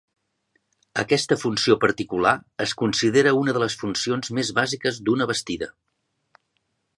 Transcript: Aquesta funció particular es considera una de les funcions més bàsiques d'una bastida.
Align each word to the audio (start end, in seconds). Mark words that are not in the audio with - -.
Aquesta 1.01 1.35
funció 1.41 1.75
particular 1.83 2.31
es 2.65 2.73
considera 2.79 3.35
una 3.41 3.55
de 3.59 3.61
les 3.65 3.77
funcions 3.83 4.33
més 4.39 4.51
bàsiques 4.61 4.99
d'una 5.11 5.29
bastida. 5.35 5.69